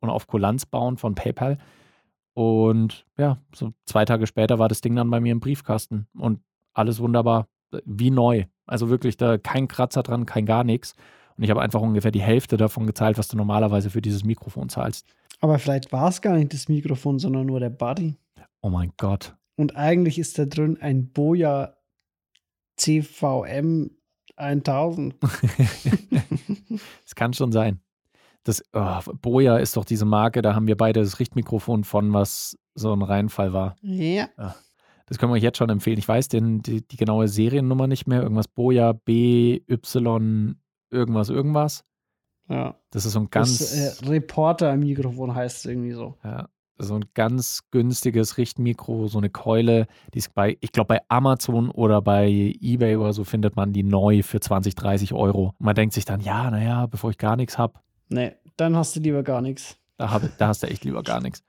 und 0.00 0.10
auf 0.10 0.28
Kulanz 0.28 0.66
bauen 0.66 0.98
von 0.98 1.16
PayPal. 1.16 1.58
Und 2.36 3.06
ja, 3.16 3.38
so 3.54 3.72
zwei 3.86 4.04
Tage 4.04 4.26
später 4.26 4.58
war 4.58 4.68
das 4.68 4.82
Ding 4.82 4.94
dann 4.94 5.08
bei 5.08 5.20
mir 5.20 5.32
im 5.32 5.40
Briefkasten 5.40 6.06
und 6.18 6.40
alles 6.74 7.00
wunderbar, 7.00 7.48
wie 7.86 8.10
neu. 8.10 8.44
Also 8.66 8.90
wirklich 8.90 9.16
da 9.16 9.38
kein 9.38 9.68
Kratzer 9.68 10.02
dran, 10.02 10.26
kein 10.26 10.44
gar 10.44 10.62
nichts. 10.62 10.94
Und 11.38 11.44
ich 11.44 11.50
habe 11.50 11.62
einfach 11.62 11.80
ungefähr 11.80 12.10
die 12.10 12.20
Hälfte 12.20 12.58
davon 12.58 12.86
gezahlt, 12.86 13.16
was 13.16 13.28
du 13.28 13.38
normalerweise 13.38 13.88
für 13.88 14.02
dieses 14.02 14.22
Mikrofon 14.22 14.68
zahlst. 14.68 15.06
Aber 15.40 15.58
vielleicht 15.58 15.92
war 15.92 16.10
es 16.10 16.20
gar 16.20 16.36
nicht 16.36 16.52
das 16.52 16.68
Mikrofon, 16.68 17.18
sondern 17.18 17.46
nur 17.46 17.58
der 17.58 17.70
Body. 17.70 18.16
Oh 18.60 18.68
mein 18.68 18.92
Gott. 18.98 19.34
Und 19.56 19.74
eigentlich 19.74 20.18
ist 20.18 20.38
da 20.38 20.44
drin 20.44 20.76
ein 20.78 21.08
Boya 21.12 21.74
CVM 22.76 23.92
1000. 24.36 25.14
Es 27.06 27.14
kann 27.14 27.32
schon 27.32 27.50
sein 27.50 27.80
das 28.46 28.62
oh, 28.72 29.00
Boja 29.20 29.56
ist 29.58 29.76
doch 29.76 29.84
diese 29.84 30.04
Marke, 30.04 30.40
da 30.40 30.54
haben 30.54 30.68
wir 30.68 30.76
beide 30.76 31.00
das 31.00 31.18
Richtmikrofon 31.18 31.82
von, 31.82 32.12
was 32.12 32.56
so 32.74 32.92
ein 32.92 33.02
Reinfall 33.02 33.52
war. 33.52 33.74
Ja. 33.82 34.28
ja. 34.38 34.54
Das 35.06 35.18
können 35.18 35.32
wir 35.32 35.36
euch 35.36 35.42
jetzt 35.42 35.58
schon 35.58 35.70
empfehlen. 35.70 35.98
Ich 35.98 36.06
weiß 36.06 36.28
den, 36.28 36.62
die, 36.62 36.86
die 36.86 36.96
genaue 36.96 37.28
Seriennummer 37.28 37.86
nicht 37.86 38.06
mehr. 38.06 38.22
Irgendwas 38.22 38.48
Boja 38.48 38.92
BY 38.92 39.64
irgendwas 40.90 41.28
irgendwas. 41.28 41.84
Ja. 42.48 42.76
Das 42.90 43.04
ist 43.04 43.12
so 43.12 43.20
ein 43.20 43.30
ganz. 43.30 43.58
Das, 43.58 44.02
äh, 44.02 44.08
Reporter-Mikrofon 44.08 45.34
heißt 45.34 45.58
es 45.58 45.64
irgendwie 45.64 45.92
so. 45.92 46.16
Ja. 46.22 46.48
So 46.78 46.94
ein 46.94 47.06
ganz 47.14 47.62
günstiges 47.70 48.36
Richtmikro, 48.36 49.06
so 49.06 49.16
eine 49.16 49.30
Keule, 49.30 49.86
die 50.12 50.18
ist 50.18 50.34
bei, 50.34 50.58
ich 50.60 50.72
glaube, 50.72 50.88
bei 50.88 51.00
Amazon 51.08 51.70
oder 51.70 52.02
bei 52.02 52.28
Ebay 52.60 52.96
oder 52.96 53.14
so 53.14 53.24
findet 53.24 53.56
man 53.56 53.72
die 53.72 53.82
neu 53.82 54.22
für 54.22 54.40
20, 54.40 54.74
30 54.74 55.14
Euro. 55.14 55.54
Und 55.58 55.64
man 55.64 55.74
denkt 55.74 55.94
sich 55.94 56.04
dann, 56.04 56.20
ja, 56.20 56.50
naja, 56.50 56.84
bevor 56.84 57.08
ich 57.08 57.16
gar 57.16 57.36
nichts 57.36 57.56
habe, 57.56 57.80
Nee, 58.08 58.32
dann 58.56 58.76
hast 58.76 58.96
du 58.96 59.00
lieber 59.00 59.22
gar 59.22 59.40
nichts. 59.40 59.76
Da, 59.98 60.10
hab, 60.10 60.22
da 60.38 60.48
hast 60.48 60.62
du 60.62 60.68
echt 60.68 60.84
lieber 60.84 61.02
gar 61.02 61.20
nichts. 61.20 61.42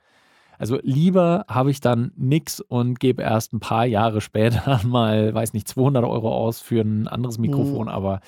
Also 0.57 0.79
lieber 0.81 1.45
habe 1.47 1.69
ich 1.69 1.81
dann 1.81 2.11
nix 2.15 2.59
und 2.59 2.99
gebe 2.99 3.21
erst 3.21 3.53
ein 3.53 3.59
paar 3.59 3.85
Jahre 3.85 4.21
später 4.21 4.81
mal, 4.85 5.33
weiß 5.33 5.53
nicht, 5.53 5.67
200 5.67 6.03
Euro 6.03 6.33
aus 6.33 6.61
für 6.61 6.81
ein 6.81 7.07
anderes 7.07 7.37
Mikrofon, 7.37 7.87
mhm. 7.87 7.93
aber 7.93 8.21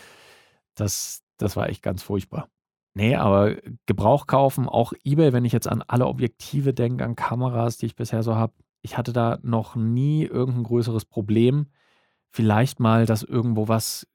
das, 0.75 1.23
das 1.37 1.55
war 1.55 1.69
echt 1.69 1.81
ganz 1.81 2.03
furchtbar. 2.03 2.49
Nee, 2.93 3.15
aber 3.15 3.55
Gebrauch 3.85 4.27
kaufen, 4.27 4.67
auch 4.67 4.93
eBay, 5.03 5.31
wenn 5.31 5.45
ich 5.45 5.53
jetzt 5.53 5.67
an 5.67 5.83
alle 5.87 6.07
Objektive 6.07 6.73
denke, 6.73 7.03
an 7.05 7.15
Kameras, 7.15 7.77
die 7.77 7.85
ich 7.85 7.95
bisher 7.95 8.23
so 8.23 8.35
habe, 8.35 8.53
ich 8.81 8.97
hatte 8.97 9.13
da 9.13 9.39
noch 9.41 9.75
nie 9.75 10.23
irgendein 10.23 10.63
größeres 10.63 11.05
Problem. 11.05 11.67
Vielleicht 12.31 12.79
mal, 12.79 13.05
dass 13.05 13.23
irgendwo 13.23 13.67
was, 13.67 14.07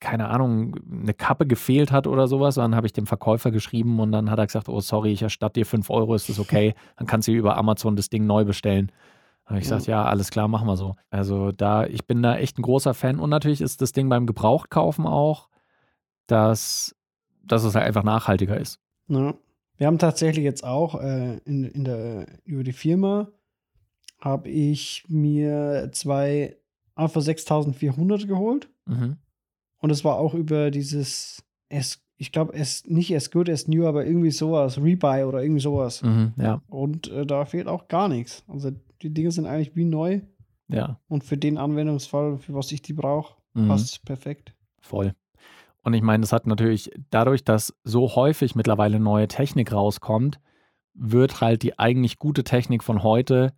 keine 0.00 0.28
Ahnung, 0.28 0.76
eine 0.90 1.14
Kappe 1.14 1.46
gefehlt 1.46 1.90
hat 1.90 2.06
oder 2.06 2.28
sowas. 2.28 2.54
dann 2.54 2.74
habe 2.74 2.86
ich 2.86 2.92
dem 2.92 3.06
Verkäufer 3.06 3.50
geschrieben 3.50 3.98
und 4.00 4.12
dann 4.12 4.30
hat 4.30 4.38
er 4.38 4.46
gesagt, 4.46 4.68
oh 4.68 4.80
sorry, 4.80 5.12
ich 5.12 5.22
erstatte 5.22 5.60
dir 5.60 5.66
5 5.66 5.90
Euro, 5.90 6.14
ist 6.14 6.28
das 6.28 6.38
okay? 6.38 6.74
Dann 6.96 7.06
kannst 7.06 7.28
du 7.28 7.32
über 7.32 7.56
Amazon 7.56 7.96
das 7.96 8.08
Ding 8.08 8.26
neu 8.26 8.44
bestellen. 8.44 8.92
Da 9.44 9.50
habe 9.50 9.58
ich 9.58 9.64
gesagt, 9.64 9.86
ja, 9.86 10.04
alles 10.04 10.30
klar, 10.30 10.46
machen 10.46 10.68
wir 10.68 10.76
so. 10.76 10.96
Also 11.10 11.52
da, 11.52 11.86
ich 11.86 12.06
bin 12.06 12.22
da 12.22 12.36
echt 12.36 12.58
ein 12.58 12.62
großer 12.62 12.94
Fan. 12.94 13.18
Und 13.18 13.30
natürlich 13.30 13.60
ist 13.60 13.80
das 13.80 13.92
Ding 13.92 14.08
beim 14.08 14.26
Gebrauchtkaufen 14.26 15.06
auch, 15.06 15.48
dass, 16.26 16.94
dass 17.42 17.64
es 17.64 17.74
halt 17.74 17.86
einfach 17.86 18.04
nachhaltiger 18.04 18.58
ist. 18.58 18.78
Ja. 19.08 19.34
Wir 19.78 19.86
haben 19.86 19.98
tatsächlich 19.98 20.44
jetzt 20.44 20.64
auch 20.64 21.00
äh, 21.00 21.38
in, 21.44 21.64
in 21.64 21.84
der, 21.84 22.26
über 22.44 22.64
die 22.64 22.72
Firma 22.72 23.28
habe 24.20 24.48
ich 24.50 25.04
mir 25.08 25.90
zwei 25.92 26.56
Alpha 26.96 27.20
6400 27.20 28.26
geholt. 28.26 28.68
Mhm. 28.86 29.18
Und 29.78 29.90
es 29.90 30.04
war 30.04 30.16
auch 30.16 30.34
über 30.34 30.70
dieses, 30.70 31.42
S, 31.68 32.02
ich 32.16 32.32
glaube, 32.32 32.52
es 32.54 32.84
nicht 32.86 33.14
as 33.14 33.30
good 33.30 33.48
as 33.48 33.68
new, 33.68 33.86
aber 33.86 34.04
irgendwie 34.04 34.30
sowas, 34.30 34.78
Rebuy 34.78 35.24
oder 35.24 35.42
irgendwie 35.42 35.60
sowas. 35.60 36.02
Mhm, 36.02 36.32
ja. 36.36 36.60
Und 36.68 37.08
äh, 37.08 37.24
da 37.24 37.44
fehlt 37.44 37.68
auch 37.68 37.88
gar 37.88 38.08
nichts. 38.08 38.44
Also 38.48 38.70
die 39.02 39.14
Dinge 39.14 39.30
sind 39.30 39.46
eigentlich 39.46 39.76
wie 39.76 39.84
neu. 39.84 40.20
Ja. 40.68 41.00
Und 41.08 41.24
für 41.24 41.36
den 41.36 41.58
Anwendungsfall, 41.58 42.38
für 42.38 42.54
was 42.54 42.72
ich 42.72 42.82
die 42.82 42.92
brauche, 42.92 43.36
mhm. 43.54 43.68
passt 43.68 43.86
es 43.86 43.98
perfekt. 43.98 44.54
Voll. 44.80 45.14
Und 45.82 45.94
ich 45.94 46.02
meine, 46.02 46.22
das 46.22 46.32
hat 46.32 46.46
natürlich 46.46 46.90
dadurch, 47.10 47.44
dass 47.44 47.74
so 47.84 48.14
häufig 48.14 48.54
mittlerweile 48.54 49.00
neue 49.00 49.28
Technik 49.28 49.72
rauskommt, 49.72 50.40
wird 50.92 51.40
halt 51.40 51.62
die 51.62 51.78
eigentlich 51.78 52.18
gute 52.18 52.44
Technik 52.44 52.82
von 52.82 53.02
heute 53.02 53.52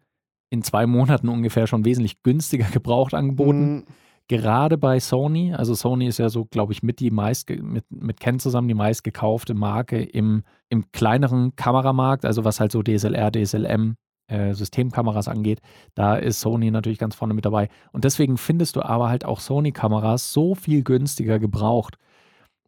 in 0.50 0.62
zwei 0.62 0.86
Monaten 0.86 1.28
ungefähr 1.28 1.66
schon 1.66 1.84
wesentlich 1.84 2.22
günstiger 2.22 2.66
gebraucht 2.72 3.14
angeboten. 3.14 3.74
Mhm. 3.74 3.84
Gerade 4.30 4.78
bei 4.78 5.00
Sony, 5.00 5.54
also 5.54 5.75
Sony 5.75 6.06
ist 6.06 6.18
ja 6.18 6.28
so, 6.28 6.44
glaube 6.44 6.72
ich, 6.72 6.84
mit 6.84 7.00
die 7.00 7.10
meist, 7.10 7.50
mit, 7.50 7.84
mit 7.90 8.20
Ken 8.20 8.38
zusammen 8.38 8.68
die 8.68 8.75
meistgekaufte 8.75 9.54
Marke 9.54 10.00
im, 10.00 10.44
im 10.68 10.92
kleineren 10.92 11.56
Kameramarkt, 11.56 12.25
also 12.25 12.44
was 12.44 12.60
halt 12.60 12.70
so 12.70 12.80
DSLR, 12.80 13.32
DSLM, 13.32 13.96
äh, 14.28 14.54
Systemkameras 14.54 15.26
angeht, 15.26 15.60
da 15.96 16.14
ist 16.14 16.40
Sony 16.40 16.70
natürlich 16.70 17.00
ganz 17.00 17.16
vorne 17.16 17.34
mit 17.34 17.44
dabei. 17.44 17.70
Und 17.90 18.04
deswegen 18.04 18.37
findest 18.37 18.76
du 18.76 18.82
aber 18.82 19.08
halt 19.08 19.25
auch 19.25 19.40
Sony-Kameras 19.40 20.32
so 20.32 20.54
viel 20.54 20.84
günstiger 20.84 21.40
gebraucht, 21.40 21.96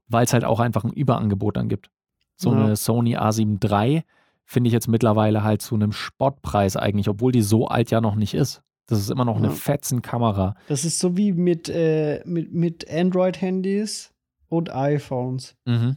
weil 0.09 0.25
es 0.25 0.33
halt 0.33 0.45
auch 0.45 0.59
einfach 0.59 0.83
ein 0.83 0.93
Überangebot 0.93 1.57
dann 1.57 1.69
gibt. 1.69 1.91
So 2.35 2.51
ja. 2.51 2.59
eine 2.59 2.75
Sony 2.75 3.17
A7 3.17 3.65
III 3.65 4.03
finde 4.45 4.67
ich 4.67 4.75
jetzt 4.75 4.89
mittlerweile 4.89 5.45
halt 5.45 5.63
zu 5.63 5.77
einem 5.77 5.93
Spottpreis 5.93 6.77
eigentlich, 6.77 7.09
obwohl 7.09 7.31
die 7.31 7.43
so 7.43 7.69
alt 7.69 7.93
ja 7.93 8.01
noch 8.01 8.17
nicht 8.17 8.35
ist. 8.35 8.65
Das 8.87 8.99
ist 8.99 9.11
immer 9.11 9.25
noch 9.25 9.37
eine 9.37 9.49
ja. 9.49 9.53
Fetzenkamera. 9.53 10.57
Das 10.69 10.85
ist 10.85 10.99
so 10.99 11.17
wie 11.17 11.33
mit, 11.33 11.69
äh, 11.69 12.23
mit, 12.25 12.53
mit 12.53 12.91
Android-Handys 12.91 14.13
und 14.49 14.75
iPhones. 14.75 15.57
Mhm. 15.65 15.97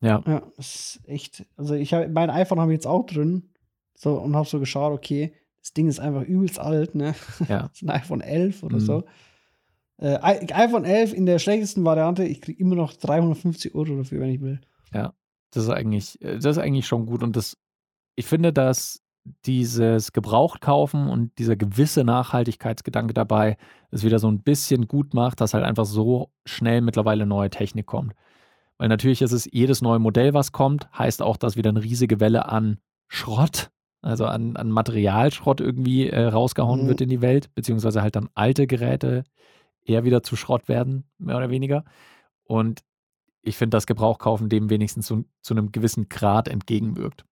Ja. 0.00 0.22
Ja, 0.26 0.42
das 0.56 0.74
ist 0.74 1.08
echt. 1.08 1.46
Also 1.56 1.74
ich 1.74 1.94
habe 1.94 2.08
mein 2.08 2.30
iPhone 2.30 2.60
habe 2.60 2.72
ich 2.72 2.76
jetzt 2.76 2.86
auch 2.86 3.06
drin. 3.06 3.50
So 3.94 4.20
und 4.20 4.36
habe 4.36 4.48
so 4.48 4.58
geschaut, 4.58 4.92
okay, 4.92 5.32
das 5.60 5.72
Ding 5.72 5.88
ist 5.88 6.00
einfach 6.00 6.22
übelst 6.22 6.58
alt, 6.58 6.94
ne? 6.94 7.14
Ja. 7.48 7.62
das 7.68 7.76
ist 7.76 7.82
ein 7.82 7.90
iPhone 7.90 8.20
11 8.20 8.62
oder 8.62 8.76
mhm. 8.76 8.80
so. 8.80 9.04
Äh, 9.98 10.18
iPhone 10.20 10.84
11 10.84 11.14
in 11.14 11.24
der 11.24 11.38
schlechtesten 11.38 11.84
Variante, 11.84 12.24
ich 12.24 12.40
kriege 12.40 12.60
immer 12.60 12.74
noch 12.74 12.92
350 12.92 13.74
Euro 13.74 13.96
dafür, 13.96 14.20
wenn 14.20 14.30
ich 14.30 14.40
will. 14.40 14.60
Ja, 14.92 15.14
das 15.52 15.62
ist 15.62 15.70
eigentlich, 15.70 16.20
äh, 16.20 16.34
das 16.34 16.56
ist 16.56 16.58
eigentlich 16.58 16.86
schon 16.86 17.06
gut 17.06 17.22
und 17.22 17.36
das 17.36 17.56
ich 18.16 18.26
finde, 18.26 18.52
dass 18.52 19.02
dieses 19.46 20.12
Gebrauchtkaufen 20.12 21.08
und 21.08 21.38
dieser 21.38 21.56
gewisse 21.56 22.04
Nachhaltigkeitsgedanke 22.04 23.14
dabei 23.14 23.56
es 23.90 24.04
wieder 24.04 24.18
so 24.18 24.28
ein 24.28 24.42
bisschen 24.42 24.86
gut 24.86 25.14
macht, 25.14 25.40
dass 25.40 25.54
halt 25.54 25.64
einfach 25.64 25.86
so 25.86 26.30
schnell 26.44 26.80
mittlerweile 26.82 27.26
neue 27.26 27.50
Technik 27.50 27.86
kommt. 27.86 28.14
Weil 28.76 28.88
natürlich 28.88 29.22
ist 29.22 29.32
es 29.32 29.48
jedes 29.50 29.82
neue 29.82 29.98
Modell, 29.98 30.34
was 30.34 30.52
kommt, 30.52 30.88
heißt 30.98 31.22
auch, 31.22 31.36
dass 31.36 31.56
wieder 31.56 31.70
eine 31.70 31.82
riesige 31.82 32.20
Welle 32.20 32.48
an 32.48 32.78
Schrott, 33.08 33.70
also 34.02 34.26
an, 34.26 34.56
an 34.56 34.70
Materialschrott 34.70 35.60
irgendwie 35.60 36.08
äh, 36.08 36.26
rausgehauen 36.26 36.84
mhm. 36.84 36.88
wird 36.88 37.00
in 37.00 37.08
die 37.08 37.22
Welt, 37.22 37.54
beziehungsweise 37.54 38.02
halt 38.02 38.16
dann 38.16 38.28
alte 38.34 38.66
Geräte 38.66 39.24
eher 39.84 40.04
wieder 40.04 40.22
zu 40.22 40.36
Schrott 40.36 40.68
werden, 40.68 41.04
mehr 41.18 41.36
oder 41.36 41.50
weniger. 41.50 41.84
Und 42.42 42.82
ich 43.42 43.56
finde, 43.56 43.76
dass 43.76 43.86
Gebrauchkaufen 43.86 44.48
dem 44.48 44.70
wenigstens 44.70 45.06
zu, 45.06 45.24
zu 45.40 45.54
einem 45.54 45.70
gewissen 45.70 46.08
Grad 46.08 46.48
entgegenwirkt. 46.48 47.24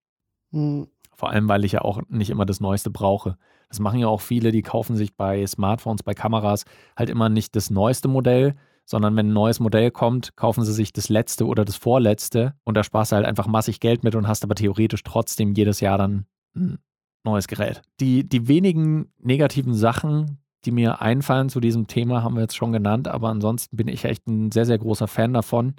Mhm. 0.50 0.88
Vor 1.14 1.30
allem, 1.30 1.48
weil 1.48 1.64
ich 1.64 1.72
ja 1.72 1.82
auch 1.82 2.00
nicht 2.08 2.30
immer 2.30 2.46
das 2.46 2.60
Neueste 2.60 2.90
brauche. 2.90 3.36
Das 3.68 3.80
machen 3.80 4.00
ja 4.00 4.08
auch 4.08 4.20
viele, 4.20 4.52
die 4.52 4.62
kaufen 4.62 4.96
sich 4.96 5.16
bei 5.16 5.46
Smartphones, 5.46 6.02
bei 6.02 6.14
Kameras 6.14 6.64
halt 6.96 7.10
immer 7.10 7.28
nicht 7.28 7.56
das 7.56 7.70
neueste 7.70 8.08
Modell, 8.08 8.54
sondern 8.84 9.16
wenn 9.16 9.28
ein 9.28 9.32
neues 9.32 9.60
Modell 9.60 9.90
kommt, 9.90 10.36
kaufen 10.36 10.64
sie 10.64 10.72
sich 10.72 10.92
das 10.92 11.08
letzte 11.08 11.46
oder 11.46 11.64
das 11.64 11.76
vorletzte 11.76 12.54
und 12.64 12.76
da 12.76 12.82
sparst 12.82 13.12
du 13.12 13.16
halt 13.16 13.26
einfach 13.26 13.46
massig 13.46 13.80
Geld 13.80 14.04
mit 14.04 14.14
und 14.14 14.28
hast 14.28 14.44
aber 14.44 14.54
theoretisch 14.54 15.02
trotzdem 15.04 15.54
jedes 15.54 15.80
Jahr 15.80 15.98
dann 15.98 16.26
ein 16.54 16.78
neues 17.24 17.48
Gerät. 17.48 17.82
Die, 18.00 18.28
die 18.28 18.48
wenigen 18.48 19.12
negativen 19.18 19.74
Sachen, 19.74 20.38
die 20.64 20.72
mir 20.72 21.00
einfallen 21.00 21.48
zu 21.48 21.60
diesem 21.60 21.86
Thema, 21.86 22.22
haben 22.22 22.34
wir 22.34 22.42
jetzt 22.42 22.56
schon 22.56 22.72
genannt, 22.72 23.08
aber 23.08 23.28
ansonsten 23.28 23.76
bin 23.76 23.88
ich 23.88 24.04
echt 24.04 24.26
ein 24.26 24.50
sehr, 24.50 24.66
sehr 24.66 24.78
großer 24.78 25.08
Fan 25.08 25.32
davon 25.32 25.74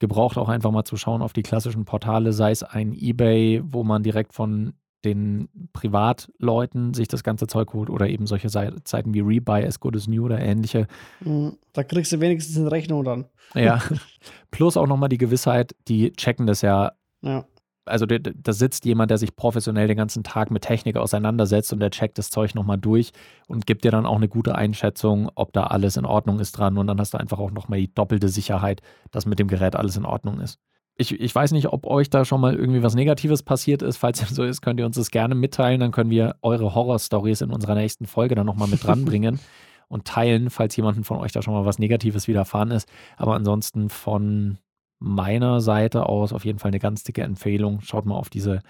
gebraucht, 0.00 0.36
auch 0.36 0.48
einfach 0.48 0.70
mal 0.70 0.84
zu 0.84 0.96
schauen 0.96 1.22
auf 1.22 1.32
die 1.32 1.42
klassischen 1.42 1.84
Portale, 1.84 2.32
sei 2.32 2.50
es 2.50 2.62
ein 2.62 2.92
eBay, 2.92 3.62
wo 3.64 3.84
man 3.84 4.02
direkt 4.02 4.34
von 4.34 4.72
den 5.04 5.48
Privatleuten 5.72 6.92
sich 6.92 7.08
das 7.08 7.22
ganze 7.22 7.46
Zeug 7.46 7.72
holt 7.72 7.88
oder 7.88 8.08
eben 8.08 8.26
solche 8.26 8.50
Seiten 8.50 9.14
wie 9.14 9.20
Rebuy, 9.20 9.64
As 9.64 9.80
Good 9.80 9.96
as 9.96 10.08
New 10.08 10.24
oder 10.24 10.38
ähnliche. 10.40 10.88
Mhm. 11.20 11.56
Da 11.72 11.84
kriegst 11.84 12.12
du 12.12 12.20
wenigstens 12.20 12.58
eine 12.58 12.70
Rechnung 12.70 13.04
dann. 13.04 13.26
Ja. 13.54 13.80
Plus 14.50 14.76
auch 14.76 14.86
nochmal 14.86 15.08
die 15.08 15.18
Gewissheit, 15.18 15.74
die 15.88 16.12
checken 16.12 16.46
das 16.46 16.60
ja, 16.60 16.92
ja 17.22 17.46
also 17.84 18.06
da 18.06 18.52
sitzt 18.52 18.84
jemand, 18.84 19.10
der 19.10 19.18
sich 19.18 19.34
professionell 19.34 19.88
den 19.88 19.96
ganzen 19.96 20.22
Tag 20.22 20.50
mit 20.50 20.62
Technik 20.62 20.96
auseinandersetzt 20.96 21.72
und 21.72 21.80
der 21.80 21.90
checkt 21.90 22.18
das 22.18 22.30
Zeug 22.30 22.54
nochmal 22.54 22.78
durch 22.78 23.12
und 23.48 23.66
gibt 23.66 23.84
dir 23.84 23.90
dann 23.90 24.06
auch 24.06 24.16
eine 24.16 24.28
gute 24.28 24.54
Einschätzung, 24.54 25.30
ob 25.34 25.52
da 25.52 25.64
alles 25.64 25.96
in 25.96 26.04
Ordnung 26.04 26.40
ist 26.40 26.52
dran 26.52 26.78
und 26.78 26.86
dann 26.86 27.00
hast 27.00 27.14
du 27.14 27.18
einfach 27.18 27.38
auch 27.38 27.50
nochmal 27.50 27.80
die 27.80 27.92
doppelte 27.92 28.28
Sicherheit, 28.28 28.82
dass 29.10 29.26
mit 29.26 29.38
dem 29.38 29.48
Gerät 29.48 29.76
alles 29.76 29.96
in 29.96 30.04
Ordnung 30.04 30.40
ist. 30.40 30.58
Ich, 30.96 31.18
ich 31.18 31.34
weiß 31.34 31.52
nicht, 31.52 31.68
ob 31.68 31.86
euch 31.86 32.10
da 32.10 32.26
schon 32.26 32.42
mal 32.42 32.54
irgendwie 32.54 32.82
was 32.82 32.94
Negatives 32.94 33.42
passiert 33.42 33.80
ist. 33.80 33.96
Falls 33.96 34.20
es 34.20 34.30
so 34.30 34.44
ist, 34.44 34.60
könnt 34.60 34.78
ihr 34.78 34.84
uns 34.84 34.96
das 34.96 35.10
gerne 35.10 35.34
mitteilen. 35.34 35.80
Dann 35.80 35.92
können 35.92 36.10
wir 36.10 36.36
eure 36.42 36.74
Horror-Stories 36.74 37.40
in 37.40 37.50
unserer 37.50 37.74
nächsten 37.74 38.06
Folge 38.06 38.34
dann 38.34 38.44
nochmal 38.44 38.68
mit 38.68 38.84
dranbringen 38.84 39.40
und 39.88 40.04
teilen, 40.04 40.50
falls 40.50 40.76
jemandem 40.76 41.04
von 41.04 41.16
euch 41.16 41.32
da 41.32 41.40
schon 41.40 41.54
mal 41.54 41.64
was 41.64 41.78
Negatives 41.78 42.28
widerfahren 42.28 42.70
ist. 42.70 42.86
Aber 43.16 43.34
ansonsten 43.34 43.88
von 43.88 44.58
meiner 45.00 45.60
Seite 45.60 46.06
aus 46.06 46.32
auf 46.32 46.44
jeden 46.44 46.58
Fall 46.58 46.70
eine 46.70 46.78
ganz 46.78 47.02
dicke 47.02 47.22
Empfehlung. 47.22 47.80
Schaut 47.80 48.06
mal 48.06 48.16
auf 48.16 48.30
diese 48.30 48.60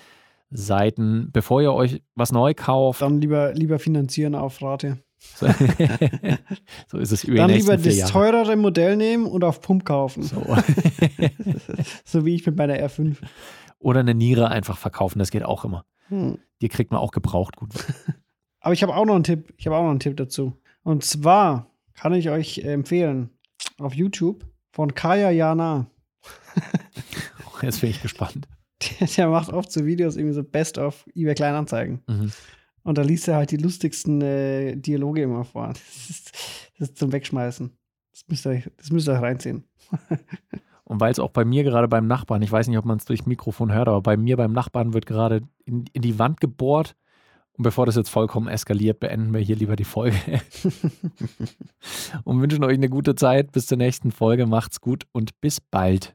Seiten, 0.51 1.31
bevor 1.33 1.61
ihr 1.61 1.73
euch 1.73 2.03
was 2.15 2.33
neu 2.33 2.55
kauft. 2.55 3.03
Dann 3.03 3.21
lieber, 3.21 3.53
lieber 3.53 3.79
finanzieren 3.79 4.35
auf 4.35 4.63
Rate. 4.63 4.99
So, 5.19 5.47
so 6.87 6.99
ist 6.99 7.13
es 7.13 7.25
über 7.25 7.37
Dann 7.37 7.51
lieber 7.51 7.77
das 7.77 7.97
Jahre. 7.97 8.11
teurere 8.11 8.57
Modell 8.57 8.97
nehmen 8.97 9.27
und 9.27 9.45
auf 9.45 9.61
Pump 9.61 9.85
kaufen. 9.85 10.23
So. 10.23 10.43
so 12.05 12.25
wie 12.25 12.35
ich 12.35 12.47
mit 12.47 12.57
meiner 12.57 12.75
R5. 12.75 13.17
Oder 13.79 14.01
eine 14.01 14.15
Niere 14.15 14.49
einfach 14.49 14.79
verkaufen, 14.79 15.19
das 15.19 15.31
geht 15.31 15.45
auch 15.45 15.65
immer. 15.65 15.85
Hm. 16.09 16.39
Die 16.63 16.69
kriegt 16.69 16.91
man 16.91 17.01
auch 17.01 17.13
gebraucht 17.13 17.57
gut. 17.57 17.73
Aber 18.61 18.73
ich 18.73 18.83
habe 18.83 18.95
auch 18.95 19.05
noch 19.05 19.15
einen 19.15 19.25
Tipp. 19.25 19.55
Ich 19.57 19.67
habe 19.67 19.77
auch 19.77 19.83
noch 19.83 19.91
einen 19.91 20.01
Tipp 20.01 20.17
dazu. 20.17 20.55
Und 20.83 21.05
zwar 21.05 21.71
kann 21.95 22.13
ich 22.13 22.31
euch 22.31 22.59
empfehlen 22.59 23.31
auf 23.79 23.95
YouTube 23.95 24.47
von 24.73 24.95
Kaya 24.95 25.31
Jana. 25.31 25.87
Jetzt 27.63 27.81
bin 27.81 27.91
ich 27.91 28.03
gespannt. 28.03 28.49
Der, 29.01 29.07
der, 29.07 29.29
macht 29.29 29.53
oft 29.53 29.71
so 29.71 29.85
Videos, 29.85 30.17
irgendwie 30.17 30.35
so 30.35 30.43
Best 30.43 30.79
of 30.79 31.07
eBay 31.15 31.35
Kleinanzeigen. 31.35 32.03
Mhm. 32.07 32.33
Und 32.83 32.97
da 32.97 33.03
liest 33.03 33.29
er 33.29 33.37
halt 33.37 33.51
die 33.51 33.59
lustigsten 33.59 34.23
äh, 34.23 34.77
Dialoge 34.77 35.23
immer 35.23 35.45
vor. 35.45 35.69
Das 35.69 36.11
ist, 36.11 36.33
das 36.79 36.89
ist 36.89 36.99
zum 36.99 37.13
Wegschmeißen. 37.13 37.71
Das 38.11 38.25
müsst 38.29 38.47
ihr, 38.47 38.63
das 38.79 38.91
müsst 38.91 39.09
ihr 39.09 39.13
euch 39.13 39.21
reinziehen. 39.21 39.65
Und 40.85 41.01
weil 41.01 41.13
es 41.13 41.21
auch 41.21 41.31
bei 41.31 41.45
mir 41.45 41.63
gerade 41.63 41.87
beim 41.87 42.09
Nachbarn, 42.09 42.43
ich 42.43 42.51
weiß 42.51 42.67
nicht, 42.67 42.79
ob 42.79 42.85
man 42.85 42.99
es 42.99 43.05
durchs 43.05 43.27
Mikrofon 43.27 43.73
hört, 43.73 43.87
aber 43.87 44.01
bei 44.01 44.17
mir 44.17 44.37
beim 44.37 44.53
Nachbarn 44.53 44.93
wird 44.93 45.07
gerade 45.07 45.43
in, 45.65 45.85
in 45.93 46.03
die 46.03 46.19
Wand 46.19 46.41
gebohrt. 46.41 46.97
Und 47.57 47.65
bevor 47.65 47.87
das 47.87 47.97
jetzt 47.97 48.09
vollkommen 48.09 48.49
eskaliert, 48.49 49.01
beenden 49.01 49.35
wir 49.35 49.41
hier 49.41 49.57
lieber 49.57 49.77
die 49.77 49.85
Folge. 49.85 50.17
und 52.25 52.41
wünschen 52.41 52.65
euch 52.65 52.75
eine 52.75 52.89
gute 52.89 53.15
Zeit. 53.15 53.53
Bis 53.53 53.67
zur 53.67 53.79
nächsten 53.79 54.13
Folge. 54.13 54.47
Macht's 54.47 54.81
gut 54.81 55.05
und 55.13 55.39
bis 55.41 55.61
bald. 55.61 56.15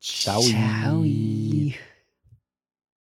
Ciao. 0.00 0.40
Ciao. 0.40 1.04